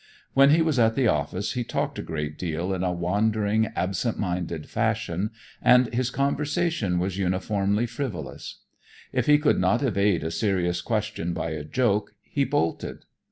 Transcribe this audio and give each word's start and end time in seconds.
When 0.33 0.49
he 0.49 0.63
was 0.63 0.79
at 0.79 0.95
the 0.95 1.07
office 1.07 1.53
he 1.53 1.63
talked 1.63 1.99
a 1.99 2.01
good 2.01 2.35
deal 2.35 2.73
in 2.73 2.83
a 2.83 2.91
wandering, 2.91 3.67
absent 3.75 4.17
minded 4.17 4.67
fashion, 4.67 5.29
and 5.61 5.93
his 5.93 6.09
conversation 6.09 6.97
was 6.97 7.19
uniformly 7.19 7.85
frivolous. 7.85 8.61
If 9.13 9.27
he 9.27 9.37
could 9.37 9.59
not 9.59 9.83
evade 9.83 10.23
a 10.23 10.31
serious 10.31 10.81
question 10.81 11.35
by 11.35 11.51
a 11.51 11.63
joke, 11.63 12.15
he 12.23 12.45
bolted. 12.45 13.05